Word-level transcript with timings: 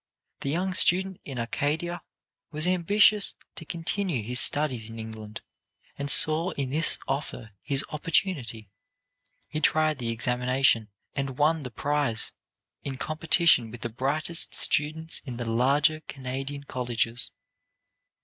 The 0.39 0.49
young 0.49 0.73
student 0.73 1.21
in 1.25 1.37
Acadia 1.37 2.01
was 2.49 2.65
ambitious 2.65 3.35
to 3.55 3.65
continue 3.65 4.23
his 4.23 4.39
studies 4.39 4.89
in 4.89 4.97
England, 4.97 5.41
and 5.95 6.09
saw 6.09 6.53
in 6.53 6.71
this 6.71 6.97
offer 7.07 7.51
his 7.61 7.85
opportunity. 7.89 8.71
He 9.47 9.61
tried 9.61 9.99
the 9.99 10.09
examination 10.09 10.89
and 11.15 11.37
won 11.37 11.61
the 11.61 11.69
prize, 11.69 12.33
in 12.81 12.97
competition 12.97 13.69
with 13.69 13.81
the 13.81 13.89
brightest 13.89 14.55
students 14.55 15.19
in 15.23 15.37
the 15.37 15.45
larger 15.45 15.99
Canadian 16.07 16.63
colleges. 16.63 17.29